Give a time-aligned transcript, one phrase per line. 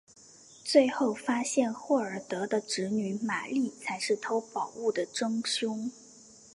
[0.63, 5.91] 最后发现霍尔德的侄女玛丽才是偷宝物的真凶。